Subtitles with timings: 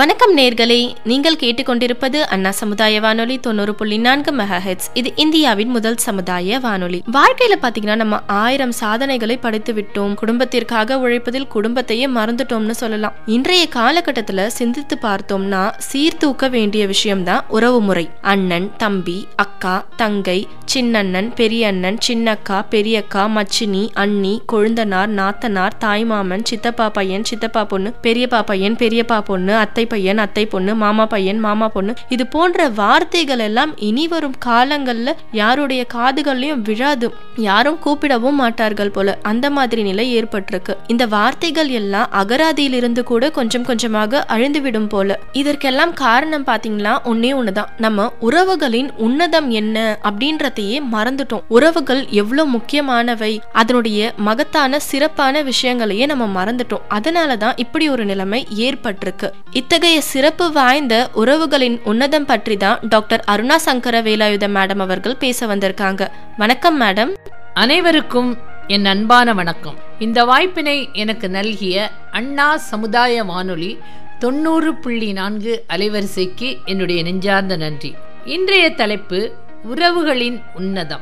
[0.00, 6.58] வணக்கம் நேர்களே நீங்கள் கேட்டுக்கொண்டிருப்பது அண்ணா சமுதாய வானொலி தொண்ணூறு புள்ளி நான்கு மெகாஹெட்ஸ் இது இந்தியாவின் முதல் சமுதாய
[6.58, 7.02] வானொலி.
[7.12, 10.14] வாழ்க்கையில பாத்தீங்கன்னா நம்ம ஆயிரம் சாதனைகளை படித்து விட்டோம்.
[10.14, 13.12] குடும்பத்திற்காக உழைப்பதில் குடும்பத்தையே மறந்துட்டோம்னு சொல்லலாம்.
[13.26, 18.08] இன்றைய காலகட்டத்துல சிந்தித்து பார்த்தோம்னா சீர்தூக்க வேண்டிய விஷயம்தான் உறவு முறை.
[18.20, 27.24] அண்ணன் தம்பி அக்கா தங்கை சின்னண்ணன் பெரியண்ணன் சின்னக்கா பெரியக்கா மச்சினி அண்ணி கொழுந்தனார் நாத்தனார் தாய்மாமன் சித்தப்பா பையன்
[27.24, 32.26] சித்தப்பா பொண்ணு பெரியப்பா பையன் பெரியப்பா பொண்ணு அத்தை பையன் அத்தை பொண்ணு மாமா பையன் மாமா பொண்ணு இது
[32.26, 37.08] போன்ற வார்த்தைகள் எல்லாம் இனி வரும் காலங்கள்ல யாருடைய காதுகள்லயும் விழாது.
[37.48, 40.74] யாரும் கூப்பிடவும் மாட்டார்கள் போல அந்த மாதிரி நிலை ஏற்பட்டிருக்கு.
[40.86, 45.18] இந்த வார்த்தைகள் எல்லாம் அகராதியிலிருந்து கூட கொஞ்சம் கொஞ்சமாக அழிந்துவிடும் போல.
[45.32, 47.70] இதற்கெல்லாம் காரணம் பாத்தீங்கன்னா ஒன்னே ஒண்ணுதான்.
[47.76, 51.44] நம்ம உறவுகளின் உன்னதம் என்ன அப்படின்றதையே மறந்துட்டோம்.
[51.48, 53.32] உறவுகள் எவ்வளவு முக்கியமானவை?
[53.52, 56.86] அதனுடைய மகத்தான சிறப்பான விஷயங்களையே நம்ம மறந்துட்டோம்.
[56.98, 59.28] அதனாலதான் இப்படி ஒரு நிலைமை ஏற்பட்டிருக்கு.
[59.50, 66.10] இத்தகைய சிறப்பு வாய்ந்த உறவுகளின் உன்னதம் பற்றி தான் டாக்டர் அருணா சங்கர வேலாயுத மேடம் அவர்கள் பேச வந்திருக்காங்க.
[66.38, 67.14] வணக்கம் மேடம்.
[67.54, 69.76] அனைவருக்கும் என் அன்பான வணக்கம்.
[69.98, 73.78] இந்த வாய்ப்பினை எனக்கு நல்கிய அண்ணா சமுதாய வானொலி
[74.18, 77.94] தொண்ணூறு புள்ளி நான்கு அலைவரிசைக்கு என்னுடைய நெஞ்சார்ந்த நன்றி.
[78.24, 79.32] இன்றைய தலைப்பு
[79.74, 81.00] உறவுகளின் உன்னதம்.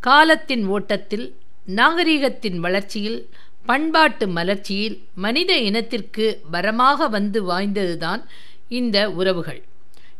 [0.00, 1.34] காலத்தின் ஓட்டத்தில்
[1.76, 3.28] நாகரிகத்தின் வளர்ச்சியில்
[3.66, 8.22] பண்பாட்டு மலர்ச்சியில் மனித இனத்திற்கு வரமாக வந்து வாய்ந்ததுதான்
[8.68, 9.62] இந்த உறவுகள்.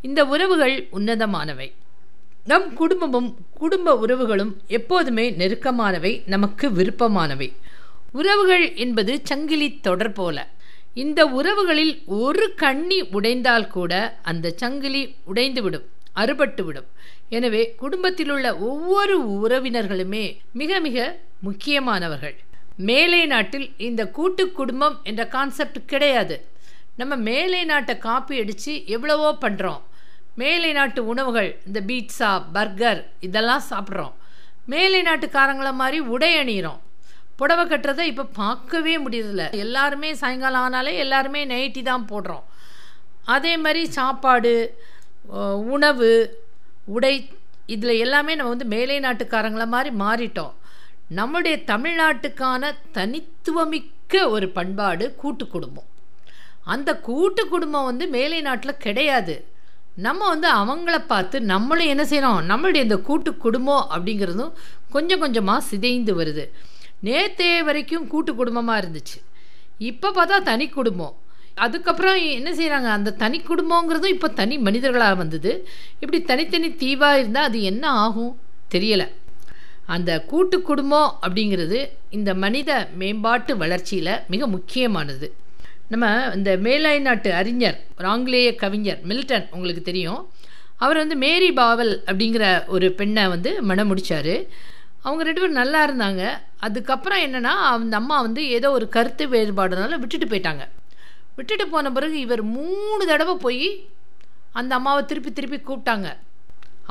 [0.01, 1.73] இந்த உறவுகள் உன்னதமானவை.
[2.45, 7.53] நம் குடும்பமும் குடும்ப உறவுகளும் எப்போதுமே நெருக்கமானவை நமக்கு விருப்பமானவை.
[8.13, 10.49] உறவுகள் என்பது சங்கிலி தொடர் போல.
[10.95, 16.89] இந்த உறவுகளில் ஒரு கண்ணி உடைந்தால் கூட அந்த சங்கிலி உடைந்துவிடும் அறுபட்டுவிடும்.
[17.29, 22.37] எனவே குடும்பத்தில் உள்ள ஒவ்வொரு உறவினர்களுமே மிக மிக முக்கியமானவர்கள்.
[22.89, 26.37] மேலை நாட்டில் இந்த கூட்டு குடும்பம் என்ற கான்செப்ட் கிடையாது.
[27.01, 29.83] நம்ம மேலை நாட்டை காப்பி அடித்து எவ்வளவோ பண்ணுறோம்
[30.43, 34.15] மேலை நாட்டு உணவுகள் இந்த பீட்சா பர்கர் இதெல்லாம் சாப்பிட்றோம்.
[34.73, 36.81] மேலை நாட்டுக்காரங்களை மாதிரி உடை அணிகிறோம்
[37.41, 39.45] புடவை கட்டுறதை இப்போ பார்க்கவே முடியறதில்ல.
[39.65, 42.45] எல்லாருமே சாயங்காலம் ஆனாலே எல்லாருமே நைட்டி தான் போடுறோம்.
[43.35, 44.53] அதே மாதிரி சாப்பாடு
[45.75, 46.11] உணவு
[46.97, 47.15] உடை
[47.75, 50.55] இதில் எல்லாமே நம்ம வந்து மேலை நாட்டுக்காரங்கள மாதிரி மாறிட்டோம்.
[51.19, 55.89] நம்முடைய தமிழ்நாட்டுக்கான தனித்துவமிக்க ஒரு பண்பாடு கூட்டு குடும்பம்.
[56.75, 59.35] அந்த கூட்டு குடும்பம் வந்து மேலை நாட்டில் கிடையாது.
[60.07, 64.53] நம்ம வந்து அவங்கள பார்த்து நம்மளும் என்ன செய்கிறோம் நம்மளுடைய இந்த கூட்டு குடும்பம் அப்படிங்கிறதும்
[64.91, 66.45] கொஞ்சம் கொஞ்சமாக சிதைந்து வருது.
[67.09, 69.19] நேத்தே வரைக்கும் கூட்டு குடும்பமாக இருந்துச்சு.
[69.91, 71.15] இப்போ பார்த்தா தனி குடும்பம்.
[71.55, 75.53] அதுக்கப்புறம் என்ன செய்கிறாங்க அந்த தனி குடும்பங்கிறதும் இப்போ தனி மனிதர்களாக வந்தது.
[75.95, 78.33] இப்படி தனித்தனி தீவாக இருந்தால் அது என்ன ஆகும்?
[78.75, 79.09] தெரியலை.
[79.95, 81.79] அந்த கூட்டு குடும்பம் அப்படிங்கிறது
[82.19, 82.71] இந்த மனித
[83.01, 85.27] மேம்பாட்டு வளர்ச்சியில் மிக முக்கியமானது.
[85.93, 90.21] நம்ம இந்த மேலாய் நாட்டு அறிஞர் ஒரு ஆங்கிலேய கவிஞர் மில்டன் உங்களுக்கு தெரியும்.
[90.85, 92.45] அவர் வந்து மேரி பாவல் அப்படிங்கிற
[92.75, 94.35] ஒரு பெண்ணை வந்து மனம் முடித்தார்
[95.07, 96.23] அவங்க ரெண்டு பேரும் நல்லா இருந்தாங்க.
[96.67, 100.65] அதுக்கப்புறம் என்னென்னா அந்த அம்மா வந்து ஏதோ ஒரு கருத்து வேறுபாடுனால விட்டுட்டு போயிட்டாங்க.
[101.37, 103.69] விட்டுட்டு போன பிறகு இவர் மூணு தடவை போய்
[104.61, 106.09] அந்த அம்மாவை திருப்பி திருப்பி கூப்பிட்டாங்க.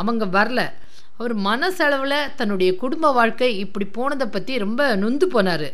[0.01, 0.61] அவங்க வரல.
[1.21, 5.69] அவர் மனசளவில் தன்னுடைய குடும்ப வாழ்க்கை இப்படி போனதை பற்றி ரொம்ப நொந்து போனார்.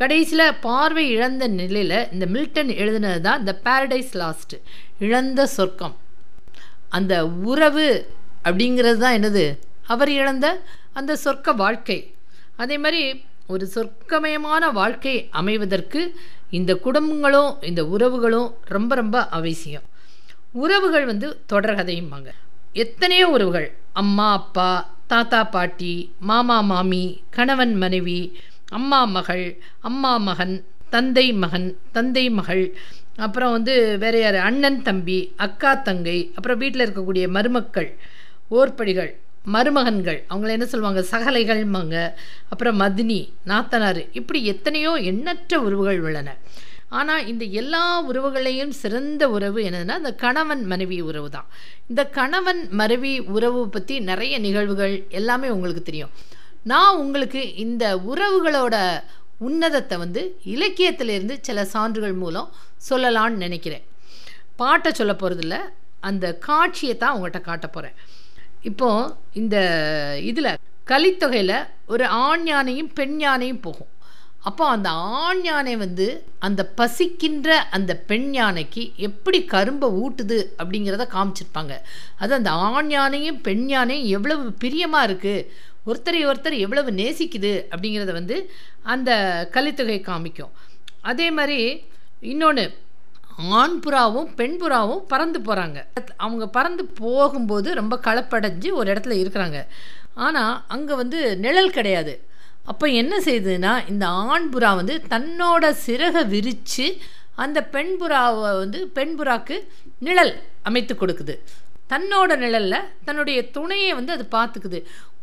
[0.00, 4.54] கடைசியில் பார்வை இழந்த நிலையில் இந்த மில்டன் எழுதினது தான் இந்த பேரடைஸ் லாஸ்ட்
[5.06, 5.96] இழந்த சொர்க்கம்.
[6.88, 7.88] அந்த உறவு
[8.46, 9.44] அப்படிங்கிறது தான் என்னது?
[9.92, 10.46] அவர் இழந்த
[10.92, 11.98] அந்த சொர்க்க வாழ்க்கை.
[12.56, 13.02] அதே மாதிரி
[13.46, 16.02] ஒரு சொர்க்கமயமான வாழ்க்கை அமைவதற்கு
[16.50, 19.86] இந்த குடும்பங்களும் இந்த உறவுகளும் ரொம்ப ரொம்ப அவசியம்.
[20.64, 22.30] உறவுகள் வந்து தொடர்கதையும்பாங்க
[22.72, 23.68] எத்தனையோ உறவுகள்.
[23.94, 24.70] அம்மா அப்பா
[25.06, 28.20] தாத்தா பாட்டி மாமா மாமி கணவன் மனைவி
[28.70, 29.46] அம்மா மகள்
[29.80, 30.54] அம்மா மகன்
[30.90, 32.64] தந்தை மகன் தந்தை மகள்
[33.16, 34.38] அப்புறம் வந்து வேற யார்?
[34.48, 37.90] அண்ணன் தம்பி அக்கா தங்கை அப்புறம் வீட்டில் இருக்கக்கூடிய மருமக்கள்
[38.50, 39.12] ஓர்படிகள்
[39.54, 41.02] மருமகன்கள் அவங்கள என்ன சொல்லுவாங்க?
[41.12, 41.96] சகலைகள்மாங்க
[42.48, 46.28] அப்புறம் மதினி நாத்தனார் இப்படி எத்தனையோ எண்ணற்ற உறவுகள் உள்ளன.
[46.98, 51.48] ஆனால் இந்த எல்லா உறவுகளையும் சிறந்த உறவு என்னதுன்னா இந்த கணவன் மனைவி உறவு தான்.
[51.90, 56.12] இந்த கணவன் மனைவி உறவு பற்றி நிறைய நிகழ்வுகள் எல்லாமே உங்களுக்கு தெரியும்.
[56.72, 58.76] நான் உங்களுக்கு இந்த உறவுகளோட
[59.46, 60.22] உன்னதத்தை வந்து
[60.54, 62.52] இலக்கியத்திலிருந்து சில சான்றுகள் மூலம்
[62.88, 63.84] சொல்லலான்னு நினைக்கிறேன்.
[64.60, 65.56] பாட்டை சொல்ல போகிறதில்ல
[66.08, 67.96] அந்த காட்சியை தான் உங்கள்கிட்ட காட்ட போகிறேன்
[68.68, 69.56] இப்போது இந்த
[70.30, 70.50] இதில்
[70.90, 71.56] கலித்தொகையில்
[71.92, 73.90] ஒரு ஆண் யானையும் பெண் யானையும் போகும்.
[74.48, 74.88] அப்போ அந்த
[75.20, 76.06] ஆண் யானை வந்து
[76.46, 81.74] அந்த பசிக்கின்ற அந்த பெண் யானைக்கு எப்படி கரும்பை ஊட்டுது அப்படிங்கிறத காமிச்சிருப்பாங்க.
[82.22, 85.46] அது அந்த ஆண் யானையும் பெண் யானையும் எவ்வளவு பிரியமாக இருக்குது
[85.88, 88.36] ஒருத்தரை ஒருத்தர் எவ்வளவு நேசிக்குது அப்படிங்கிறத வந்து
[88.94, 89.10] அந்த
[89.54, 90.52] கலித்தொகை காமிக்கும்.
[91.10, 91.58] அதே மாதிரி
[92.32, 92.64] இன்னொன்று
[93.60, 95.78] ஆண் புறாவும் பெண் புறாவும் பறந்து போகிறாங்க
[96.24, 99.60] அவங்க பறந்து போகும்போது ரொம்ப களப்படைஞ்சு ஒரு இடத்துல இருக்கிறாங்க.
[100.26, 102.14] ஆனால் அங்கே வந்து நிழல் கிடையாது.
[102.70, 106.86] அப்போ என்ன செய்யுதுன்னா இந்த ஆண் புறா வந்து தன்னோட சிறகை விரித்து
[107.44, 109.56] அந்த பெண் புறாவை வந்து பெண் புறாக்கு
[109.98, 110.32] நிழல்
[110.62, 111.34] அமைத்து கொடுக்குது.
[111.88, 114.78] தன்னோட நிழலில் தன்னுடைய துணையை வந்து அது பார்த்துக்குது.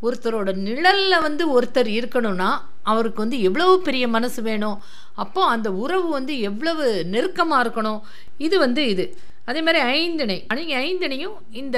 [0.05, 2.49] ஒருத்தரோட நிழலில் வந்து ஒருத்தர் இருக்கணும்னா
[2.91, 4.77] அவருக்கு வந்து எவ்வளவு பெரிய மனசு வேணும்?
[5.23, 7.99] அப்போ அந்த உறவு வந்து எவ்வளவு நெருக்கமாக இருக்கணும்?
[8.38, 9.05] இது வந்து இது.
[9.45, 10.38] அதே மாதிரி ஐந்திணை.
[10.49, 11.77] அன்றைக்கி ஐந்திணையும் இந்த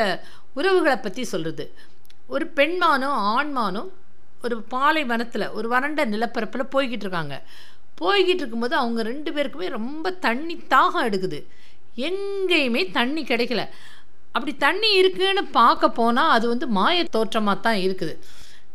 [0.54, 1.66] உறவுகளை பற்றி சொல்கிறது
[2.28, 3.90] ஒரு பெண்மானும் ஆண்மானும்
[4.46, 7.36] ஒரு பாலைவனத்தில் ஒரு வறண்ட நிலப்பரப்பில் போய்கிட்டு இருக்காங்க
[8.00, 11.40] போய்கிட்டு இருக்கும்போது அவங்க ரெண்டு பேருக்குமே ரொம்ப தண்ணி தாகம் எடுக்குது.
[12.08, 13.64] எங்கேயுமே தண்ணி கிடைக்கல.
[14.36, 18.14] அப்படி தண்ணி இருக்குன்னு பார்க்க போனால் அது வந்து மாய தோற்றமாக தான் இருக்குது.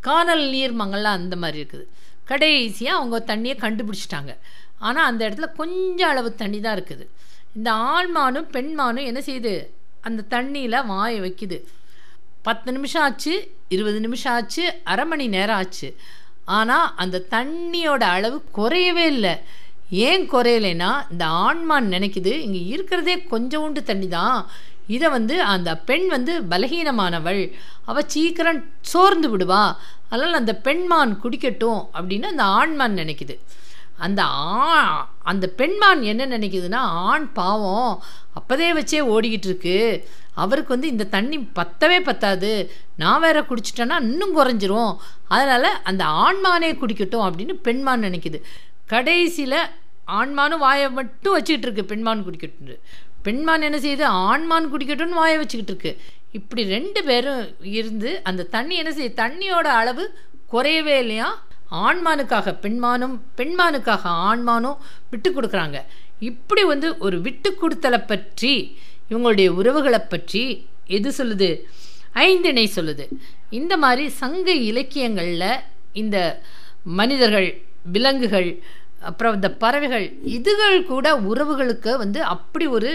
[0.06, 1.86] காணல் நீர் மங்கள்லாம் அந்த மாதிரி இருக்குது.
[2.30, 4.32] கடைசியாக அவங்க தண்ணியை கண்டுபிடிச்சிட்டாங்க.
[4.78, 7.04] ஆனால் அந்த இடத்துல கொஞ்சம் அளவு தண்ணி தான் இருக்குது.
[7.56, 9.54] இந்த ஆண்மானும் பெண்மானும் என்ன செய்யுது?
[10.08, 11.58] அந்த தண்ணியில் வாயை வைக்குது.
[12.48, 13.34] பத்து நிமிஷம் ஆச்சு
[13.74, 15.88] இருபது நிமிஷம் ஆச்சு அரை மணி நேரம் ஆச்சு.
[16.58, 19.34] ஆனால் அந்த தண்ணியோட அளவு குறையவே இல்லை.
[20.08, 24.38] ஏன் குறையலைன்னா இந்த ஆண்மான் நினைக்குது இங்கே இருக்கிறதே கொஞ்சோண்டு தண்ணி தான்
[24.96, 27.42] இதை வந்து அந்த பெண் வந்து பலகீனமானவள்.
[27.90, 28.60] அவள் சீக்கிரம்
[28.92, 29.64] சோர்ந்து விடுவா.
[30.10, 33.34] அதனால் அந்த பெண்மான் குடிக்கட்டும் அப்படின்னு அந்த ஆண்மான் நினைக்குது.
[33.98, 38.02] அந்த ஆ அந்த பெண்மான் என்ன நினைக்குதுன்னா ஆண் பாவம்
[38.32, 40.08] அப்போதே வச்சே ஓடிக்கிட்டு இருக்கு
[40.42, 42.50] அவருக்கு வந்து இந்த தண்ணி பத்தவே பத்தாது.
[42.96, 44.92] நான் வேற குடிச்சிட்டேன்னா இன்னும் குறைஞ்சிரும்.
[45.28, 48.40] அதனால் அந்த ஆண்மானே குடிக்கட்டும் அப்படின்னு பெண்மான் நினைக்குது.
[48.86, 49.60] கடைசியில்
[50.18, 52.80] ஆண்மானும் வாயை மட்டும் வச்சுக்கிட்டு இருக்கு பெண்மான் குடிக்கட்டும்
[53.22, 54.04] பெண்மான் என்ன செய்யுது?
[54.28, 55.92] ஆண்மான் குடிக்கட்டும்னு வாயை வச்சுக்கிட்டு இருக்கு
[56.32, 59.18] இப்படி ரெண்டு பேரும் இருந்து அந்த தண்ணி என்ன செய்யுது?
[59.24, 60.04] தண்ணியோட அளவு
[60.52, 61.28] குறையவே இல்லையா?
[61.86, 64.78] ஆண்மானுக்காக பெண்மானும் பெண்மானுக்காக ஆண்மானும்
[65.10, 65.78] விட்டு கொடுக்குறாங்க.
[66.30, 68.54] இப்படி வந்து ஒரு விட்டு கொடுத்தலை பற்றி
[69.10, 70.42] இவங்களுடைய உறவுகளை பற்றி
[70.96, 71.50] எது சொல்லுது?
[72.26, 73.04] ஐந்திணை சொல்லுது.
[73.58, 75.62] இந்த மாதிரி சங்க இலக்கியங்களில்
[76.02, 76.16] இந்த
[76.98, 77.48] மனிதர்கள்
[77.94, 78.50] விலங்குகள்
[79.08, 80.06] அப்புறம் இந்த பறவைகள்
[80.36, 82.90] இதுகள் கூட உறவுகளுக்கு வந்து அப்படி ஒரு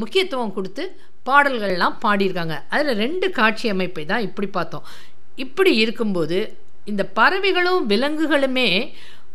[0.00, 0.84] முக்கியத்துவம் கொடுத்து
[1.28, 2.56] பாடல்கள்லாம் பாடியிருக்காங்க.
[2.74, 4.86] அதில் ரெண்டு காட்சி அமைப்பை தான் இப்படி பார்த்தோம்.
[5.44, 6.38] இப்படி இருக்கும்போது
[6.90, 8.68] இந்த பறவைகளும் விலங்குகளுமே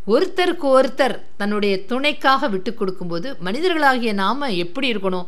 [0.08, 5.28] ஒருத்தருக்கு ஒருத்தர் தன்னுடைய துணைக்காக விட்டு கொடுக்கும்போது மனிதர்களாகிய நாம் எப்படி இருக்கணும்?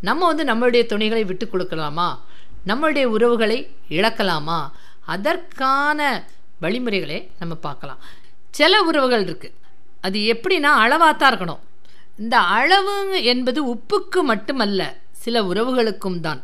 [0.00, 2.08] நம்ம வந்து நம்மளுடைய துணைகளை விட்டு கொடுக்கலாமா?
[2.66, 4.58] நம்மளுடைய உறவுகளை இழக்கலாமா?
[5.14, 6.00] அதற்கான
[6.60, 8.00] வழிமுறைகளை நம்ம பார்க்கலாம்.
[8.50, 9.56] சில உறவுகள் இருக்குது
[10.00, 11.62] அது எப்படின்னா அளவாக தான் இருக்கணும்.
[12.18, 16.42] இந்த அளவு என்பது உப்புக்கு மட்டுமல்ல சில உறவுகளுக்கும் தான்.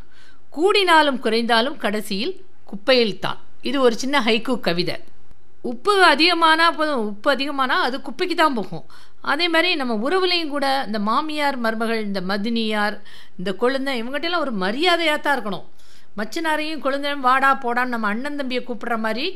[0.56, 2.34] கூடினாலும் குறைந்தாலும் கடைசியில்
[2.64, 3.38] குப்பையில் தான்.
[3.62, 4.96] இது ஒரு சின்ன ஹைக்கு கவிதை.
[5.62, 8.84] உப்பு அதிகமானால் போதும் உப்பு அதிகமானால் அது குப்பைக்கு தான் போகும்.
[9.32, 12.96] அதே மாதிரி நம்ம உறவுலையும் கூட இந்த மாமியார் மருமகள் இந்த மதினியார்
[13.38, 15.66] இந்த குழந்தை இவங்ககிட்டலாம் ஒரு மரியாதையாக தான் இருக்கணும்.
[16.18, 19.26] மச்சனாரையும் குழந்தையும் வாடா போடான்னு நம்ம அண்ணன் தம்பியை கூப்பிட்ற மாதிரி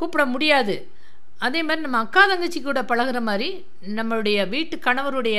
[0.00, 0.74] கூப்பிட முடியாது.
[1.46, 3.48] அதே மாதிரி நம்ம அக்கா தங்கச்சி கூட பழகிற மாதிரி
[3.98, 5.38] நம்மளுடைய வீட்டு கணவருடைய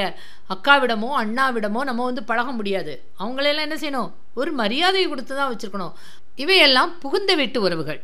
[0.53, 2.93] அக்காவிடமோ அண்ணாவிடமோ நம்ம வந்து பழக முடியாது.
[3.19, 4.09] அவங்களெல்லாம் என்ன செய்யணும்?
[4.33, 5.93] ஒரு மரியாதையை கொடுத்து தான் வச்சுருக்கணும்.
[6.35, 8.01] இவையெல்லாம் புகுந்த வீட்டு உறவுகள்.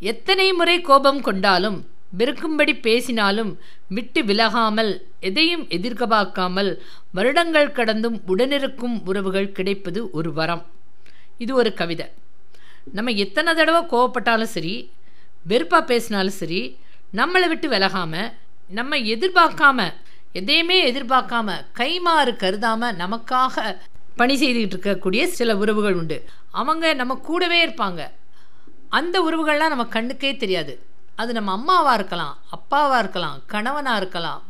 [0.00, 1.86] எத்தனை முறை கோபம் கொண்டாலும்
[2.18, 3.58] வெறுக்கும்படி பேசினாலும்
[3.88, 6.82] விட்டு விலகாமல் எதையும் எதிர்பார்க்காமல்
[7.12, 10.66] வருடங்கள் கடந்தும் உடனிருக்கும் உறவுகள் கிடைப்பது ஒரு வரம்.
[11.38, 12.06] இது ஒரு கவிதை.
[12.92, 14.90] நம்ம எத்தனை தடவை கோவப்பட்டாலும் சரி
[15.46, 16.78] வெறுப்பாக பேசினாலும் சரி
[17.12, 18.32] நம்மளை விட்டு விலகாமல்
[18.68, 19.92] நம்ம எதிர்பார்க்காம
[20.32, 23.76] எதையுமே எதிர்பார்க்காம கைமாறு கருதாமல் நமக்காக
[24.16, 26.24] பணி செய்துக்கிட்டு இருக்கக்கூடிய சில உறவுகள் உண்டு.
[26.50, 28.10] அவங்க நம்ம கூடவே இருப்பாங்க.
[28.98, 30.74] அந்த உறவுகள்லாம் நம்ம கண்ணுக்கே தெரியாது.
[31.20, 34.40] அது நம்ம அம்மாவாக இருக்கலாம் அப்பாவாக இருக்கலாம் கணவனாக இருக்கலாம்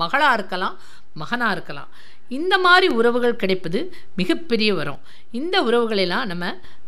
[0.00, 0.76] மகளாக இருக்கலாம்
[1.20, 1.90] மகனாக இருக்கலாம்.
[2.36, 3.80] இந்த மாதிரி உறவுகள் கிடைப்பது
[4.20, 5.02] மிகப்பெரிய வரம்.
[5.40, 6.46] இந்த உறவுகளெல்லாம் நம்ம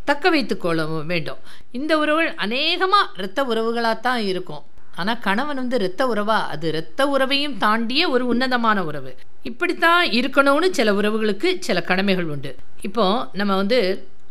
[0.09, 0.81] தக்க வைத்து கொள்ள
[1.11, 1.39] வேண்டும்.
[1.77, 4.63] இந்த உறவுகள் அநேகமாக இரத்த உறவுகளாக தான் இருக்கும்.
[4.99, 6.37] ஆனால் கணவன் வந்து இரத்த உறவா?
[6.53, 9.11] அது இரத்த உறவையும் தாண்டிய ஒரு உன்னதமான உறவு.
[9.49, 12.53] இப்படித்தான் இருக்கணும்னு சில உறவுகளுக்கு சில கடமைகள் உண்டு.
[12.87, 13.05] இப்போ
[13.39, 13.79] நம்ம வந்து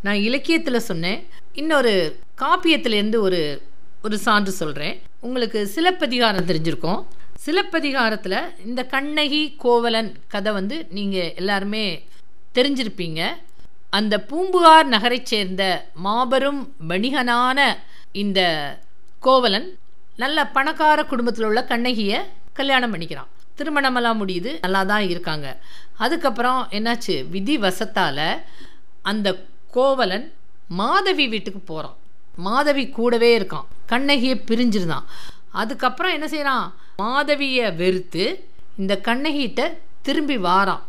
[0.06, 1.20] நான் இலக்கியத்தில் சொன்னேன்.
[1.62, 1.92] இன்னொரு
[2.40, 3.40] காப்பியத்திலேருந்து ஒரு
[4.02, 7.00] ஒரு சான்று சொல்கிறேன் உங்களுக்கு சிலப்பதிகாரம் தெரிஞ்சிருக்கோம்.
[7.44, 11.84] சிலப்பதிகாரத்தில் இந்த கண்ணகி கோவலன் கதை வந்து நீங்கள் எல்லாருமே
[12.54, 13.20] தெரிஞ்சிருப்பீங்க.
[13.98, 15.62] அந்த பூம்புகார் நகரைச் சேர்ந்த
[16.06, 17.58] மாபெரும் வணிகனான
[18.12, 18.40] இந்த
[19.26, 19.68] கோவலன்
[20.16, 22.18] நல்ல பணக்கார குடும்பத்தில் உள்ள கண்ணகியை
[22.52, 23.30] கல்யாணம் பண்ணிக்கிறான்.
[23.58, 25.46] திருமணமெல்லாம் முடியுது நல்லா தான் இருக்காங்க.
[25.96, 27.28] அதுக்கப்புறம் என்னாச்சு?
[27.28, 28.26] விதி வசத்தால்
[29.02, 29.28] அந்த
[29.70, 30.26] கோவலன்
[30.80, 31.96] மாதவி வீட்டுக்கு போகிறான்
[32.36, 33.64] மாதவி கூடவே இருக்கான்.
[33.86, 35.04] கண்ணகியை பிரிஞ்சிருந்தான்.
[35.50, 40.80] அதுக்கப்புறம் என்ன செய்கிறான் மாதவியை வெறுத்து இந்த கண்ணகிட்ட திரும்பி வாரான்.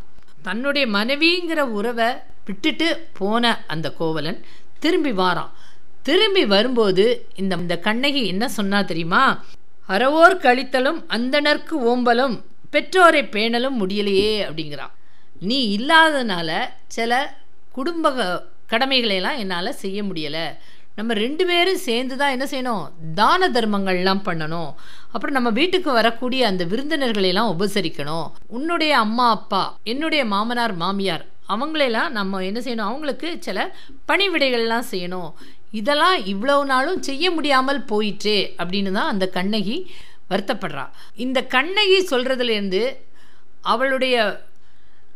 [0.41, 2.05] தன்னுடைய மனைவிங்கிற உறவை
[2.45, 4.45] விட்டுட்டு போன அந்த கோவலன்
[4.79, 5.49] திரும்பி வாரான்.
[6.03, 9.43] திரும்பி வரும்போது இந்த இந்த கண்ணகி என்ன சொன்னா தெரியுமா?
[9.89, 14.93] அறவோர் கழித்தலும் அந்தனர்க்கு ஓம்பலும் பெற்றோரை பேணலும் முடியலையே அப்படிங்கிறான்.
[15.39, 17.37] நீ இல்லாததுனால சில
[17.71, 20.45] குடும்ப கடமைகளையெல்லாம் என்னால் செய்ய முடியலை.
[20.97, 22.85] நம்ம ரெண்டு பேரும் சேர்ந்து தான் என்ன செய்யணும்?
[23.19, 24.69] தான தர்மங்கள்லாம் பண்ணணும்.
[25.13, 28.27] அப்புறம் நம்ம வீட்டுக்கு வரக்கூடிய அந்த விருந்தினர்களையெல்லாம் உபசரிக்கணும்.
[28.57, 32.89] உன்னுடைய அம்மா அப்பா என்னுடைய மாமனார் மாமியார் அவங்களெல்லாம் நம்ம என்ன செய்யணும்?
[32.91, 33.57] அவங்களுக்கு சில
[34.09, 35.29] பணிவிடைகள்லாம் செய்யணும்.
[35.79, 39.77] இதெல்லாம் இவ்வளவு நாளும் செய்ய முடியாமல் போயிற்றே அப்படின்னு தான் அந்த கண்ணகி
[40.31, 40.85] வருத்தப்படுறா.
[41.25, 42.81] இந்த கண்ணகி சொல்கிறதுலேருந்து
[43.73, 44.15] அவளுடைய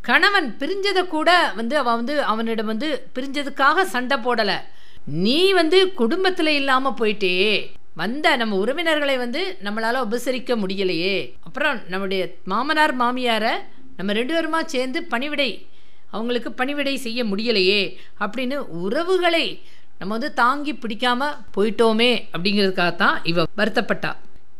[0.10, 4.60] கணவன் பிரிஞ்சதை கூட வந்து அவன் வந்து அவனிடம் வந்து பிரிஞ்சதுக்காக சண்டை போடலை.
[5.06, 11.34] நீ வந்து குடும்பத்தில் இல்லாமல் போயிட்டே வந்த நம்ம உறவினர்களை வந்து நம்மளால் உபசரிக்க முடியலையே.
[11.42, 13.52] அப்புறம் நம்முடைய மாமனார் மாமியாரை
[13.98, 15.68] நம்ம ரெண்டு பேருமா சேர்ந்து பணிவிடை
[16.12, 19.62] அவங்களுக்கு பணிவிடை செய்ய முடியலையே அப்படின்னு உறவுகளை
[20.00, 24.16] நம்ம வந்து தாங்கி பிடிக்காமல் போயிட்டோமே அப்படிங்கிறதுக்காகத்தான் இவ வருத்தப்பட்டா.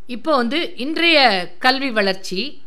[0.08, 2.62] இப்போ வந்து இன்றைய கல்வி வளர்ச்சி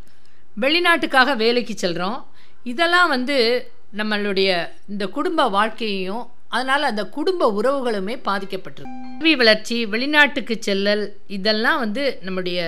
[0.61, 2.25] வெளிநாட்டுக்காக வேலைக்கு செல்கிறோம்
[2.63, 8.99] இதெல்லாம் வந்து நம்மளுடைய இந்த குடும்ப வாழ்க்கையையும் அதனால் அந்த குடும்ப உறவுகளுமே பாதிக்கப்பட்டிருக்கு.
[9.19, 11.05] கல்வி வளர்ச்சி வெளிநாட்டுக்கு செல்லல்
[11.37, 12.59] இதெல்லாம் வந்து நம்முடைய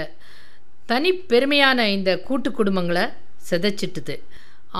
[0.92, 3.06] தனி பெருமையான இந்த கூட்டு குடும்பங்களை
[3.50, 4.16] சிதைச்சிட்டுது.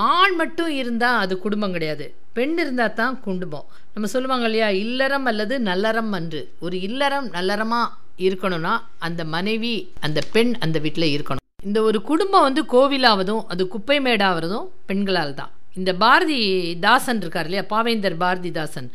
[0.10, 2.06] ஆண் மட்டும் இருந்தால் அது குடும்பம் கிடையாது.
[2.38, 3.68] பெண் இருந்தால் தான் குடும்பம்.
[3.94, 6.42] நம்ம சொல்லுவாங்க இல்லையா இல்லறம் அல்லது நல்லறம் அன்று.
[6.66, 7.94] ஒரு இல்லறம் நல்லறமாக
[8.28, 8.74] இருக்கணும்னா
[9.08, 9.74] அந்த மனைவி
[10.06, 11.44] அந்த பெண் அந்த வீட்டில் இருக்கணும்.
[11.68, 15.52] இந்த ஒரு குடும்பம் வந்து கோவிலாவதும் அது குப்பை மேடாவதும் பெண்களால் தான்.
[15.80, 16.40] இந்த பாரதி
[16.86, 17.66] தாசன் இருக்கார் இல்லையா?
[17.74, 18.90] பாவேந்தர் பாரதிதாசன்.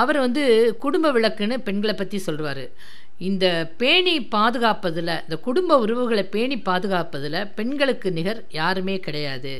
[0.00, 0.42] அவர் வந்து
[0.84, 2.64] குடும்ப விளக்குன்னு பெண்களை பற்றி சொல்கிறாரு
[3.28, 3.46] இந்த
[3.80, 9.54] பேணி பாதுகாப்பதில் இந்த குடும்ப உறவுகளை பேணி பாதுகாப்பதில் பெண்களுக்கு நிகர் யாருமே கிடையாது.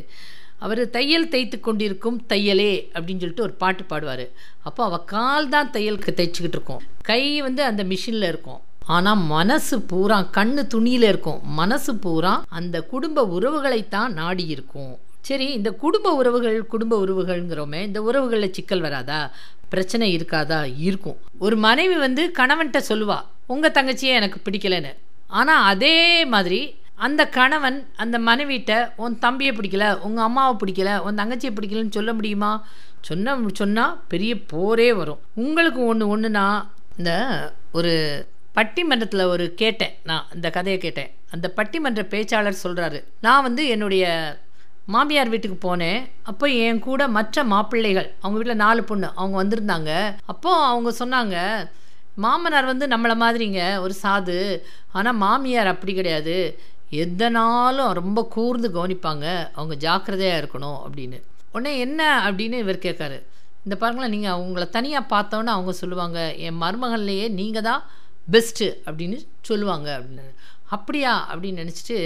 [0.64, 4.24] அவர் தையல் தைத்து கொண்டிருக்கும் தையலே அப்படின்னு சொல்லிட்டு ஒரு பாட்டு பாடுவார்.
[4.68, 6.84] அப்போ அவள் கால் தான் தையலுக்கு தைச்சிக்கிட்டு இருக்கும்.
[7.10, 8.60] கை வந்து அந்த மிஷினில் இருக்கும்.
[8.96, 11.40] ஆனால் மனசு பூரா கண்ணு துணியில் இருக்கும்.
[11.60, 14.94] மனசு பூரா அந்த குடும்ப உறவுகளைத்தான் நாடி இருக்கும்.
[15.28, 19.18] சரி இந்த குடும்ப உறவுகள் குடும்ப உறவுகள்ங்கிறோமே இந்த உறவுகளில் சிக்கல் வராதா?
[19.68, 20.60] பிரச்சனை இருக்காதா?
[20.78, 21.18] இருக்கும்.
[21.38, 24.92] ஒரு மனைவி வந்து கணவன்கிட்ட சொல்லுவா உங்கள் தங்கச்சியே எனக்கு பிடிக்கலன்னு.
[25.26, 26.60] ஆனால் அதே மாதிரி
[27.06, 32.52] அந்த கணவன் அந்த மனைவிட்ட உன் தம்பியை பிடிக்கல உங்கள் அம்மாவை பிடிக்கல உன் தங்கச்சியை பிடிக்கலன்னு சொல்ல முடியுமா?
[33.00, 35.20] சொன்ன சொன்னால் பெரிய போரே வரும்.
[35.34, 36.46] உங்களுக்கு ஒன்று ஒன்றுனா
[36.98, 37.12] இந்த
[37.72, 37.94] ஒரு
[38.56, 41.10] பட்டிமன்றத்தில் ஒரு கேட்டேன் நான் இந்த கதையை கேட்டேன்.
[41.30, 44.06] அந்த பட்டிமன்ற பேச்சாளர் சொல்கிறாரு நான் வந்து என்னுடைய
[44.92, 46.00] மாமியார் வீட்டுக்கு போனேன்.
[46.22, 49.90] அப்போ என் கூட மற்ற மாப்பிள்ளைகள் அவங்க வீட்டில் நாலு பொண்ணு அவங்க வந்திருந்தாங்க.
[50.26, 51.36] அப்போ அவங்க சொன்னாங்க
[52.14, 54.60] மாமனார் வந்து நம்மளை மாதிரிங்க ஒரு சாது.
[54.92, 56.36] ஆனால் மாமியார் அப்படி கிடையாது.
[56.90, 59.26] எதனாலும் ரொம்ப கூர்ந்து கவனிப்பாங்க.
[59.54, 61.18] அவங்க ஜாக்கிரதையாக இருக்கணும் அப்படின்னு.
[61.52, 63.18] உடனே என்ன அப்படின்னு இவர் கேட்காரு.
[63.64, 66.34] இந்த பாருங்களேன் நீங்கள் அவங்கள தனியாக பார்த்தோன்னே அவங்க சொல்லுவாங்க.
[66.36, 67.82] என் மருமகன்லேயே நீங்கள் தான்
[68.32, 70.26] பெஸ்ட்டு அப்படின்னு சொல்லுவாங்க அப்படின்னு.
[70.68, 71.12] அப்படியா?
[71.32, 71.98] அப்படின்னு நினச்சிட்டு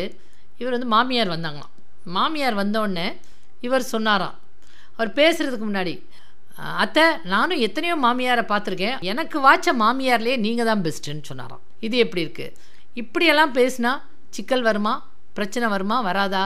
[0.58, 1.72] இவர் வந்து மாமியார் வந்தாங்களாம்.
[2.16, 3.08] மாமியார் வந்தோடனே
[3.66, 4.36] இவர் சொன்னாராம்
[4.96, 5.94] அவர் பேசுகிறதுக்கு முன்னாடி
[6.82, 8.96] அத்தை நானும் எத்தனையோ மாமியாரை பார்த்துருக்கேன்.
[9.10, 11.62] எனக்கு வாச்ச மாமியார்லேயே நீங்கள் தான் பெஸ்ட்டுன்னு சொன்னாராம்.
[11.86, 12.54] இது எப்படி இருக்குது
[13.02, 13.92] இப்படியெல்லாம் பேசினா
[14.36, 14.94] சிக்கல் வருமா?
[15.36, 15.96] பிரச்சனை வருமா?
[16.08, 16.44] வராதா?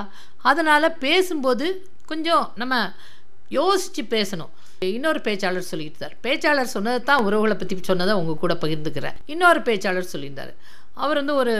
[0.51, 1.67] அதனால் பேசும்போது
[2.11, 2.75] கொஞ்சம் நம்ம
[3.59, 4.53] யோசித்து பேசணும்.
[4.97, 9.17] இன்னொரு பேச்சாளர் சொல்லியிருந்தார் பேச்சாளர் சொன்னதை தான் உறவுகளை பற்றி சொன்னதை உங்கள் கூட பகிர்ந்துக்கிறேன்.
[9.35, 10.53] இன்னொரு பேச்சாளர் சொல்லியிருந்தார்.
[11.03, 11.55] அவர் வந்து ஒரு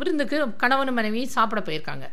[0.00, 2.06] விருந்துக்கு கணவன் மனைவி சாப்பிட போயிருக்காங்க.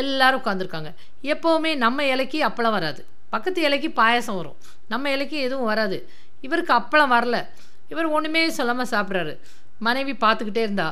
[0.00, 0.90] எல்லாரும் உட்காந்துருக்காங்க
[1.32, 3.00] எப்போவுமே நம்ம இலைக்கு அப்பளம் வராது.
[3.34, 4.56] பக்கத்து இலைக்கு பாயாசம் வரும்.
[4.92, 5.98] நம்ம இலைக்கு எதுவும் வராது.
[6.46, 7.36] இவருக்கு அப்பளம் வரல.
[7.92, 9.34] இவர் ஒன்றுமே சொல்லாமல் சாப்பிட்றாரு.
[9.86, 10.88] மனைவி பார்த்துக்கிட்டே இருந்தா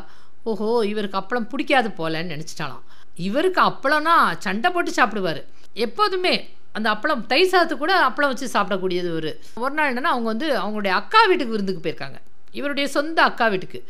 [0.50, 2.84] ஓஹோ இவருக்கு அப்பளம் பிடிக்காது போலன்னு நினச்சிட்டாலாம்
[3.28, 5.40] இவருக்கு அப்பளம்னா சண்டை போட்டு சாப்பிடுவார்.
[5.86, 6.34] எப்போதுமே
[6.76, 9.30] அந்த அப்பளம் தை சாத்து கூட அப்பளம் வச்சு சாப்பிடக்கூடியது ஒரு
[9.64, 12.18] ஒரு நாள் என்னென்னா அவங்க வந்து அவங்களுடைய அக்கா வீட்டுக்கு விருந்துக்கு போயிருக்காங்க.
[12.58, 13.80] இவருடைய சொந்த அக்கா வீட்டுக்கு.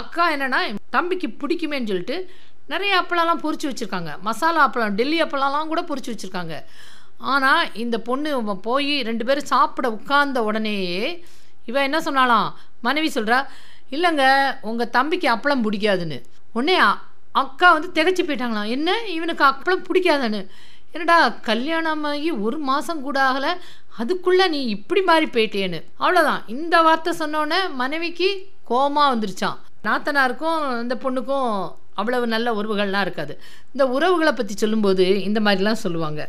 [0.00, 0.60] அக்கா என்னன்னா
[0.96, 2.16] தம்பிக்கு பிடிக்குமேன்னு சொல்லிட்டு
[2.68, 4.20] நிறைய அப்பளம்லாம் பொறிச்சு வச்சுருக்காங்க.
[4.20, 6.56] மசாலா அப்பளம் டெல்லி அப்பளம்லாம் கூட பொறிச்சு வச்சுருக்காங்க.
[7.18, 11.24] ஆனால் இந்த பொண்ணு போய் ரெண்டு பேரும் சாப்பிட உட்கார்ந்த உடனேயே
[11.66, 12.48] இவன் என்ன சொன்னாலாம்
[12.80, 13.38] மனைவி சொல்கிறா
[13.90, 14.24] இல்லைங்க
[14.60, 16.18] உங்கள் தம்பிக்கு அப்பளம் பிடிக்காதுன்னு.
[16.52, 16.76] உடனே
[17.42, 18.72] அக்கா வந்து திகச்சு போயிட்டாங்களாம்.
[18.76, 18.96] என்ன?
[19.16, 20.40] இவனுக்கு அப்பளம் பிடிக்காதுன்னு.
[20.92, 23.52] என்னடா கல்யாணமாகி ஒரு மாதம் கூட ஆகலை.
[24.00, 28.28] அதுக்குள்ளே நீ இப்படி மாறி போயிட்டேன்னு அவ்வளோதான் இந்த வார்த்தை சொன்னோன்னே மனைவிக்கு
[28.70, 31.54] கோமா வந்துருச்சான் நாத்தனாருக்கும் இந்த பொண்ணுக்கும்
[32.00, 33.34] அவ்வளவு நல்ல உறவுகள்லாம் இருக்காது.
[33.72, 36.20] இந்த உறவுகளை பற்றி சொல்லும்போது இந்த மாதிரிலாம் சொல்லுவாங்க.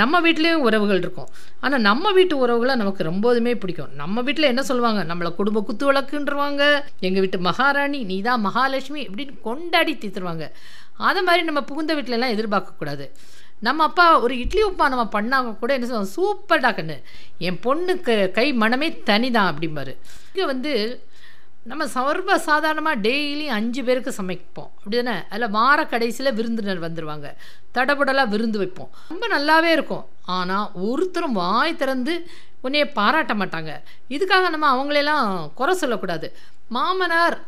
[0.00, 1.28] நம்ம வீட்லேயும் உறவுகள் இருக்கும்.
[1.64, 3.92] ஆனால் நம்ம வீட்டு உறவுகளை நமக்கு ரொம்பவுமே பிடிக்கும்.
[4.02, 5.02] நம்ம வீட்டில் என்ன சொல்லுவாங்க?
[5.10, 6.62] நம்மளை குடும்ப குத்து விளக்குன்றவாங்க
[7.08, 10.46] எங்கள் வீட்டு மகாராணி நீ தான் மகாலட்சுமி இப்படின்னு கொண்டாடி தீத்துருவாங்க.
[11.10, 13.06] அதை மாதிரி நம்ம புகுந்த வீட்டிலலாம் எதிர்பார்க்கக்கூடாது
[13.66, 16.14] நம்ம அப்பா ஒரு இட்லி உப்பா நம்ம பண்ணாங்க கூட என்ன சொல்லுவாங்க?
[16.18, 16.96] சூப்பர்டா கண்ணு
[17.46, 19.92] என் பொண்ணுக்கு கை மனமே தனிதான் அப்படிம்பாரு.
[20.30, 20.72] இங்கே வந்து
[21.70, 24.70] நம்ம சர்வ சாதாரணமாக டெய்லி அஞ்சு பேருக்கு சமைப்போம்.
[24.78, 27.28] அப்படி தானே அதில் வார கடைசியில் விருந்தினர் வந்துடுவாங்க
[27.76, 28.90] தடபுடலாக விருந்து வைப்போம்.
[29.10, 30.02] ரொம்ப நல்லாவே இருக்கும்.
[30.38, 32.14] ஆனால் ஒருத்தரும் வாய் திறந்து
[32.64, 33.70] உன்னைய பாராட்ட மாட்டாங்க.
[34.16, 36.28] இதுக்காக நம்ம அவங்களெல்லாம் குறை சொல்லக்கூடாது.
[36.76, 37.38] மாமனார்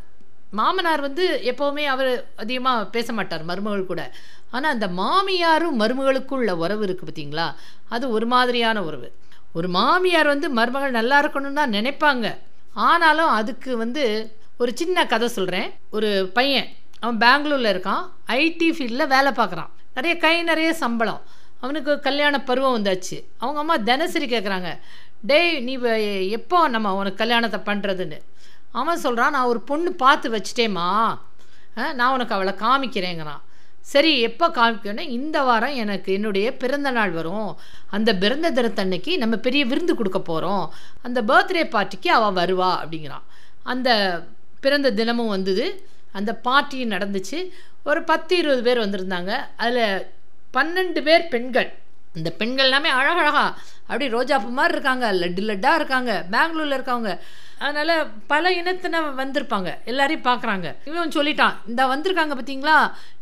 [0.61, 4.03] மாமனார் வந்து எப்போவுமே அவர் அதிகமாக பேச மாட்டார் மருமகள் கூட.
[4.55, 7.47] ஆனால் அந்த மாமியாரும் மருமகளுக்குள்ள உறவு இருக்குது பார்த்தீங்களா
[7.95, 9.09] அது ஒரு மாதிரியான உறவு.
[9.59, 12.29] ஒரு மாமியார் வந்து மருமகள் நல்லா இருக்கணும்னு தான் நினைப்பாங்க.
[12.89, 14.05] ஆனாலும் அதுக்கு வந்து
[14.59, 16.69] ஒரு சின்ன கதை சொல்கிறேன் ஒரு பையன்
[17.01, 18.05] அவன் பெங்களூரில் இருக்கான்.
[18.41, 19.71] ஐடி ஃபீல்டில் வேலை பார்க்குறான்.
[19.97, 21.23] நிறைய கை நிறைய சம்பளம்.
[21.61, 23.17] அவனுக்கு கல்யாண பருவம் வந்தாச்சு.
[23.39, 24.71] அவங்க அம்மா தினசரி கேட்குறாங்க
[25.31, 25.75] டேய் நீ
[26.39, 28.19] எப்போ நம்ம உனக்கு கல்யாணத்தை பண்ணுறதுன்னு
[28.81, 30.89] அவன் சொல்கிறான் நான் ஒரு பொண்ணு பார்த்து வச்சிட்டேம்மா.
[31.99, 33.43] நான் உனக்கு அவளை காமிக்கிறேங்கிறான்.
[33.93, 37.51] சரி எப்போ காமிக்கணும் இந்த வாரம் எனக்கு என்னுடைய பிறந்த நாள் வரும்.
[37.97, 40.65] அந்த பிறந்த தினத்தன்னைக்கு நம்ம பெரிய விருந்து கொடுக்க போகிறோம்
[41.03, 43.27] அந்த பர்த்டே பார்ட்டிக்கு அவள் வருவா அப்படிங்கிறான்.
[43.63, 43.89] அந்த
[44.61, 45.67] பிறந்த தினமும் வந்தது.
[46.13, 47.39] அந்த பார்ட்டியும் நடந்துச்சு.
[47.85, 49.33] ஒரு பத்து இருபது பேர் வந்திருந்தாங்க.
[49.57, 50.07] அதில்
[50.55, 51.71] பன்னெண்டு பேர் பெண்கள்.
[52.15, 53.45] இந்த பெண்கள் எல்லாமே அழகழகா
[53.87, 57.19] அப்படி ரோஜாப்பூ மாதிரி இருக்காங்க லட்டு லட்டாக இருக்காங்க பெங்களூரில் இருக்கவங்க.
[57.59, 60.75] அதனால் பல இனத்தின வந்திருப்பாங்க எல்லாரையும் பார்க்குறாங்க.
[60.85, 62.77] இவன் சொல்லிட்டான் இந்த வந்திருக்காங்க பார்த்தீங்களா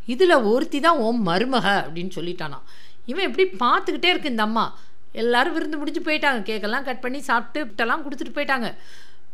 [0.07, 2.59] இதில் ஒருத்தி தான் ஓம் மருமக அப்படின்னு சொல்லிட்டானா.
[3.07, 4.65] இவன் எப்படி பார்த்துக்கிட்டே இருக்கு இந்த அம்மா.
[5.13, 6.41] எல்லாரும் விருந்து முடிஞ்சு போயிட்டாங்க.
[6.49, 8.75] கேக்கெல்லாம் கட் பண்ணி சாப்பிட்டு விட்டெல்லாம் கொடுத்துட்டு போயிட்டாங்க.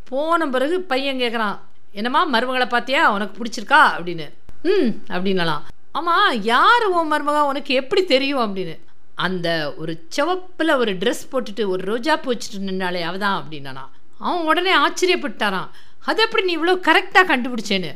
[0.08, 1.56] போன பிறகு பையன் கேட்குறான்
[1.92, 3.04] என்னம்மா மருமகளை பார்த்தியா?
[3.06, 3.80] உனக்கு பிடிச்சிருக்கா?
[3.96, 4.26] அப்படின்னு.
[4.62, 7.42] ம் அப்படின்னலாம் ஆமாம் யார் உன் மருமகா?
[7.52, 8.44] உனக்கு எப்படி தெரியும்?
[8.46, 8.76] அப்படின்னு.
[9.18, 9.48] அந்த
[9.78, 13.84] ஒரு சிவப்பில் ஒரு ட்ரெஸ் போட்டுட்டு ஒரு ரோஜா போச்சுட்டு நின்னாலே அவதான் அப்படின்னானா?
[14.21, 15.69] அவன் உடனே ஆச்சரியப்பட்டாரான்
[16.06, 17.93] அது எப்படி நீ இவ்வளோ கரெக்டாக கண்டுபிடிச்சேன்னு?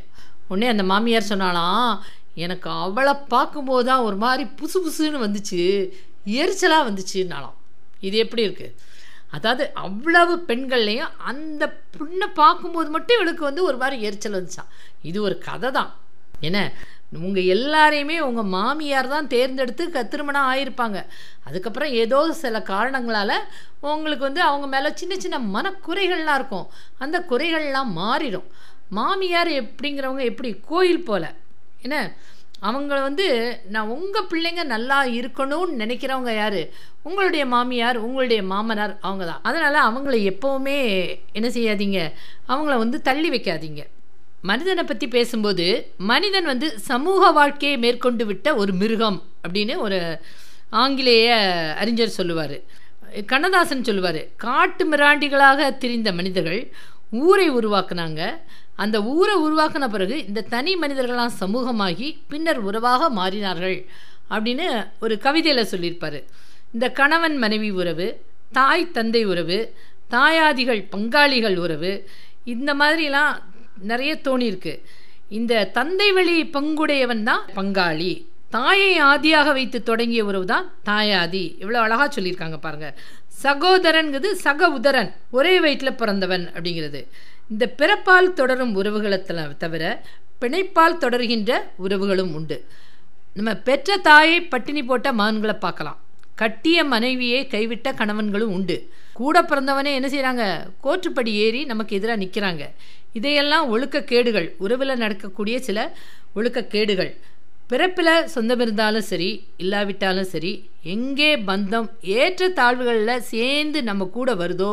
[0.48, 1.90] உடனே அந்த மாமியார் சொன்னாலாம்
[2.36, 5.60] எனக்கு அவளை பார்க்கும்போது தான் ஒரு மாதிரி புசு புசுன்னு வந்துச்சு
[6.38, 7.56] எரிச்சலாக வந்துச்சுன்னாலாம்
[8.00, 8.74] இது எப்படி இருக்குது
[9.30, 15.36] அதாவது அவ்வளவு பெண்கள்லையும் அந்த பொண்ணை பார்க்கும்போது மட்டும் இவளுக்கு வந்து ஒரு மாதிரி எரிச்சல் வந்துச்சான் இது ஒரு
[15.40, 15.90] கதை தான்
[16.42, 16.60] என்ன?
[17.20, 21.06] உங்கள் எல்லாரையுமே உங்கள் மாமியார் தான் தேர்ந்தெடுத்து க திருமணம் ஆயிருப்பாங்க.
[21.44, 23.36] அதுக்கப்புறம் ஏதோ சில காரணங்களால்
[23.80, 26.66] உங்களுக்கு வந்து அவங்க மேலே சின்ன சின்ன மனக்குறைகள்லாம் இருக்கும்.
[26.98, 28.48] அந்த குறைகள்லாம் மாறிடும்.
[28.90, 30.60] மாமியார் எப்படிங்கிறவங்க எப்படி?
[30.66, 31.34] கோயில் போல.
[31.82, 32.12] என்ன?
[32.62, 33.26] அவங்கள வந்து
[33.68, 36.68] நான் உங்கள் பிள்ளைங்க நல்லா இருக்கணும்னு நினைக்கிறவங்க யார்?
[37.02, 40.76] உங்களுடைய மாமியார் உங்களுடைய மாமனார் அவங்க தான் அதனால் அவங்கள எப்போவுமே
[41.32, 42.12] என்ன செய்யாதீங்க?
[42.48, 43.82] அவங்கள வந்து தள்ளி வைக்காதீங்க.
[44.48, 49.98] மனிதனை பற்றி பேசும்போது மனிதன் வந்து சமூக வாழ்க்கையை மேற்கொண்டு விட்ட ஒரு மிருகம் அப்படின்னு ஒரு
[50.70, 51.28] ஆங்கிலேய
[51.78, 52.56] அறிஞர் சொல்லுவார்.
[53.26, 54.20] கண்ணதாசன் சொல்லுவார்.
[54.36, 56.62] காட்டு மிராண்டிகளாக திரிந்த மனிதர்கள்
[57.10, 58.20] ஊரை உருவாக்குனாங்க.
[58.74, 63.78] அந்த ஊரை உருவாக்கின பிறகு இந்த தனி மனிதர்களாம் சமூகமாகி பின்னர் உறவாக மாறினார்கள்
[64.30, 64.66] அப்படின்னு
[65.00, 66.18] ஒரு கவிதையில் சொல்லியிருப்பார்.
[66.72, 68.08] இந்த கணவன் மனைவி உறவு
[68.52, 69.58] தாய் தந்தை உறவு
[70.10, 71.92] தாயாதிகள் பங்காளிகள் உறவு
[72.44, 73.34] இந்த மாதிரிலாம்
[73.78, 74.82] நிறைய தோணியிருக்கு
[75.28, 78.26] இந்த தந்தை வழி பங்குடையவன் தான் பங்காளி.
[78.50, 81.44] தாயை ஆதியாக வைத்து தொடங்கிய உறவு தான் தாயாதி.
[81.62, 82.94] இவ்வளோ அழகாக சொல்லியிருக்காங்க பாருங்க.
[83.42, 85.12] சகோதரன்கிறது சக உதரன்.
[85.30, 87.00] ஒரே வயிற்றில் பிறந்தவன் அப்படிங்கிறது.
[87.50, 89.18] இந்த பிறப்பால் தொடரும் உறவுகளை
[89.56, 90.02] தவிர
[90.40, 92.66] பிணைப்பால் தொடர்கின்ற உறவுகளும் உண்டு.
[93.34, 96.00] நம்ம பெற்ற தாயை பட்டினி போட்ட மகன்களை பார்க்கலாம்.
[96.34, 98.90] கட்டிய மனைவியை கைவிட்ட கணவன்களும் உண்டு.
[99.22, 100.44] கூட பிறந்தவனே என்ன செய்கிறாங்க
[100.84, 102.64] கோற்றுப்படி ஏறி நமக்கு எதிராக நிற்கிறாங்க
[103.18, 104.48] இதையெல்லாம் ஒழுக்கக்கேடுகள்.
[104.64, 105.78] உறவில் நடக்கக்கூடிய சில
[106.38, 107.10] ஒழுக்கக்கேடுகள்.
[107.70, 109.28] பிறப்பில் சொந்தம் இருந்தாலும் சரி
[109.62, 110.52] இல்லாவிட்டாலும் சரி
[110.94, 114.72] எங்கே பந்தம் ஏற்ற தாழ்வுகளில் சேர்ந்து நம்ம கூட வருதோ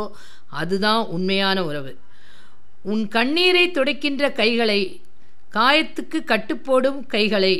[0.62, 1.92] அதுதான் உண்மையான உறவு.
[2.92, 4.80] உன் கண்ணீரை துடைக்கின்ற கைகளை
[5.56, 7.54] காயத்துக்கு கட்டுப்போடும் கைகளை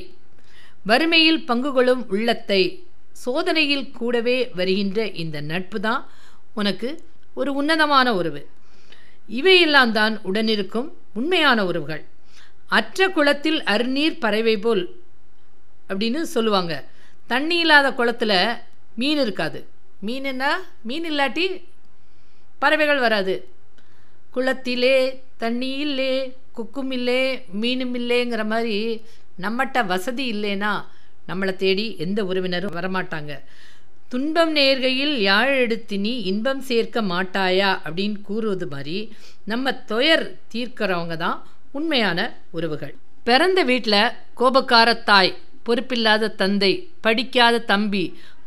[0.90, 2.62] வறுமையில் பங்கு கொள்ளும் உள்ளத்தை
[3.24, 6.04] சோதனையில் கூடவே வருகின்ற இந்த நட்பு தான்
[6.54, 8.48] உனக்கு ஒரு உன்னதமான உறவு.
[9.28, 12.06] இவையெல்லாம் தான் உடனிருக்கும் உண்மையான உறவுகள்.
[12.68, 14.96] அற்ற குளத்தில் அருநீர் பறவை போல்
[15.90, 16.86] அப்படின்னு சொல்லுவாங்க.
[17.28, 18.58] தண்ணி இல்லாத குளத்தில்
[18.96, 19.68] மீன் இருக்காது.
[20.06, 20.50] மீனுன்னா
[20.82, 21.64] மீன் இல்லாட்டி
[22.60, 23.48] பறவைகள் வராது.
[24.36, 29.04] குளத்திலே தண்ணி இல்லே குக்கும் இல்லே மீனும் இல்லைங்கிற மாதிரி
[29.42, 30.84] நம்மகிட்ட வசதி இல்லைன்னா
[31.28, 33.40] நம்மளை தேடி எந்த உறவினரும் வரமாட்டாங்க.
[34.14, 37.72] துன்பம் நேர்கையில் யாழ் எடுத்து நீ இன்பம் சேர்க்க மாட்டாயா?
[37.88, 38.96] அப்படின்னு கூறுவது மாதிரி
[39.46, 41.38] நம்ம துயர் தீர்க்கிறவங்க தான்
[41.72, 42.20] உண்மையான
[42.52, 42.94] உறவுகள்.
[43.24, 44.02] பிறந்த வீட்டில்
[44.38, 45.32] கோபக்கார தாய்
[45.66, 48.04] பொறுப்பில்லாத தந்தை படிக்காத தம்பி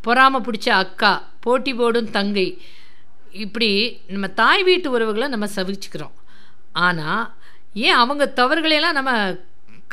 [0.06, 2.48] பொறாம பிடிச்ச அக்கா போட்டி போடும் தங்கை
[3.44, 3.70] இப்படி
[4.08, 6.16] நம்ம தாய் வீட்டு உறவுகளை நம்ம சவிச்சுக்கிறோம்.
[6.86, 7.24] ஆனால்
[7.86, 9.12] ஏன் அவங்க தவறுகளையெல்லாம் நம்ம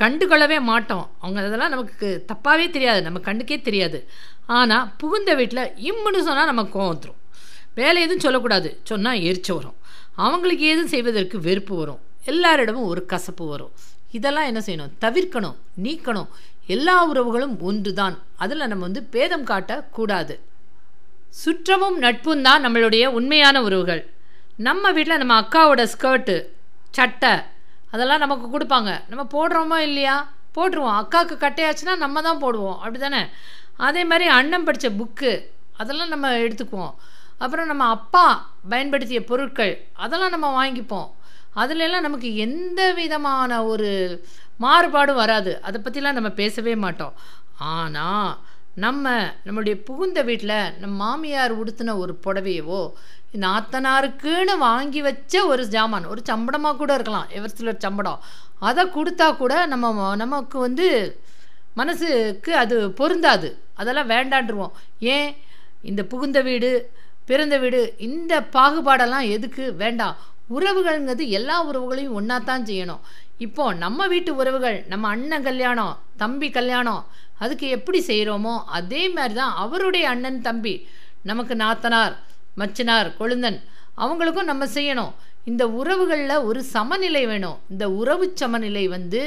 [0.02, 1.06] கண்டுகொள்ளவே மாட்டோம்?
[1.20, 3.02] அவங்க அதெல்லாம் நமக்கு தப்பாகவே தெரியாது.
[3.02, 4.00] நம்ம கண்டுக்கே தெரியாது.
[4.58, 7.18] ஆனால் புகுந்த வீட்டில் இம்முன்னு சொன்னால் நமக்கு கோவம் வந்துடும்
[7.80, 8.70] வேலை எதுவும் சொல்லக்கூடாது.
[8.90, 9.78] சொன்னால் எரிச்ச வரும்.
[10.26, 12.00] அவங்களுக்கு ஏதும் செய்வதற்கு வெறுப்பு வரும்.
[12.32, 13.74] எல்லாரிடமும் ஒரு கசப்பு வரும்.
[14.18, 14.94] இதெல்லாம் என்ன செய்யணும்?
[15.04, 15.58] தவிர்க்கணும்.
[15.86, 16.30] நீக்கணும்.
[16.76, 20.36] எல்லா உறவுகளும் ஒன்று தான் அதில் நம்ம வந்து பேதம் காட்டக்கூடாது.
[21.44, 24.02] சுற்றமும் நட்பும் தான் நம்மளுடைய உண்மையான உறவுகள்.
[24.68, 26.36] நம்ம வீட்டில் நம்ம அக்காவோட ஸ்கர்ட்டு
[26.98, 27.34] சட்டை
[27.94, 28.92] அதெல்லாம் நமக்கு கொடுப்பாங்க.
[29.12, 30.18] நம்ம போடுறோமோ இல்லையா?
[30.56, 30.98] போட்டுருவோம்.
[31.02, 32.78] அக்காவுக்கு கட்டையாச்சுன்னா நம்ம தான் போடுவோம்.
[32.84, 33.22] அப்படி தானே
[33.88, 35.32] அதே மாதிரி அண்ணன் படித்த புக்கு
[35.82, 36.96] அதெல்லாம் நம்ம எடுத்துக்குவோம்.
[37.44, 38.26] அப்புறம் நம்ம அப்பா
[38.72, 41.10] பயன்படுத்திய பொருட்கள் அதெல்லாம் நம்ம வாங்கிப்போம்.
[41.62, 43.90] அதுலெல்லாம் நமக்கு எந்த விதமான ஒரு
[44.66, 45.52] மாறுபாடும் வராது.
[45.68, 47.16] அதை பற்றிலாம் நம்ம பேசவே மாட்டோம்.
[47.76, 48.32] ஆனால்
[48.84, 49.14] நம்ம
[49.46, 52.82] நம்மளுடைய புகுந்த வீட்டில் நம்ம மாமியார் உடுத்தின ஒரு புடவையவோ
[53.44, 57.28] நாத்தனாருக்குன்னு வாங்கி வச்ச ஒரு ஜாமான் ஒரு சம்படமாக கூட இருக்கலாம்.
[57.38, 58.22] எவர் சிலர் சம்படம்.
[58.70, 60.88] அதை கொடுத்தா கூட நம்ம நமக்கு வந்து
[61.80, 63.50] மனசுக்கு அது பொருந்தாது.
[63.80, 64.74] அதெல்லாம் வேண்டான்றுவோம்
[65.14, 65.30] ஏன்?
[65.90, 66.70] இந்த புகுந்த வீடு
[67.30, 69.64] பிறந்த வீடு இந்த பாகுபாடெல்லாம் எதுக்கு?
[69.84, 70.16] வேண்டாம்.
[70.58, 73.02] உறவுகள்ங்கிறது எல்லா உறவுகளையும் ஒன்றா தான் செய்யணும்.
[73.46, 77.04] இப்போ நம்ம வீட்டு உறவுகள் நம்ம அண்ணன் கல்யாணம் தம்பி கல்யாணம்
[77.44, 80.74] அதுக்கு எப்படி செய்கிறோமோ அதே மாதிரி தான் அவருடைய அண்ணன் தம்பி
[81.30, 82.16] நமக்கு நாத்தனார்
[82.62, 83.60] மச்சனார் கொழுந்தன்
[84.04, 85.14] அவங்களுக்கும் நம்ம செய்யணும்.
[85.50, 87.58] இந்த உறவுகளில் ஒரு சமநிலை வேணும்.
[87.74, 89.22] இந்த உறவு சமநிலை வந்து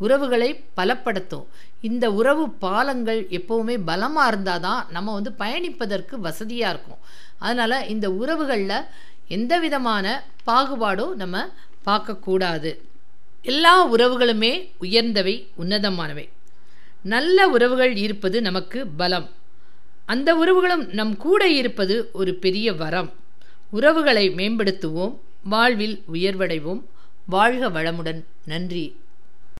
[0.00, 1.44] உறவுகளை பலப்படுத்தும்.
[1.80, 6.98] இந்த உறவு பாலங்கள் எப்போவுமே பலமாக இருந்தால் தான் நம்ம வந்து பயணிப்பதற்கு வசதியாக இருக்கும்.
[7.38, 8.84] அதனால் இந்த உறவுகளில்
[9.28, 11.48] எந்த விதமான பாகுபாடும் நம்ம
[11.86, 12.76] பார்க்கக்கூடாது.
[13.42, 16.28] எல்லா உறவுகளுமே உயர்ந்தவை உன்னதமானவை.
[17.02, 19.30] நல்ல உறவுகள் இருப்பது நமக்கு பலம்.
[20.06, 23.12] அந்த உறவுகளும் நம் கூட இருப்பது ஒரு பெரிய வரம்.
[23.70, 26.82] உறவுகளை மேம்படுத்துவோம் வாழ்வில் உயர்வடைவோம்.
[27.26, 28.24] வாழ்க வளமுடன்.
[28.44, 28.99] நன்றி.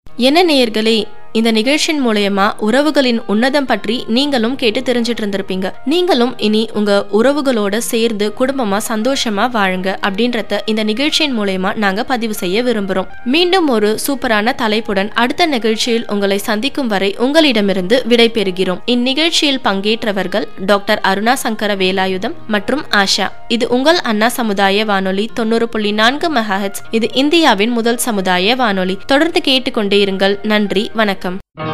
[0.06, 0.96] என்ன நேயர்களே
[1.32, 8.34] இந்த நிகழ்ச்சியின் மூலயமா உறவுகளின் உன்னதம் பற்றி நீங்களும் கேட்டு தெரிஞ்சிட்டு இருந்திருப்பீங்க நீங்களும் இனி உங்க உறவுகளோட சேர்ந்து
[8.38, 13.06] குடும்பமா சந்தோஷமா வாழுங்க அப்படின்றத இந்த நிகழ்ச்சியின் மூலயமா நாங்க பதிவு செய்ய விரும்புறோம்.
[13.24, 18.80] மீண்டும் ஒரு சூப்பரான தலைப்புடன் அடுத்த நிகழ்ச்சியில் உங்களை சந்திக்கும் வரை உங்களிடமிருந்து விடை பெறுகிறோம்.
[18.86, 23.28] இந்நிகழ்ச்சியில் பங்கேற்றவர்கள் டாக்டர் அருணா சங்கர வேலாயுதம் மற்றும் ஆஷா.
[23.48, 26.82] இது உங்கள் அண்ணா சமுதாய வானொலி தொண்ணூறு புள்ளி நான்கு மெகாஹெட்ஸ்.
[26.90, 28.98] இது இந்தியாவின் முதல் சமுதாய வானொலி.
[29.06, 30.36] தொடர்ந்து கேட்டுக்கொண்டே இருங்கள்.
[30.42, 30.90] நன்றி.
[30.94, 31.18] வணக்கம்.
[31.22, 31.69] உறவுகள்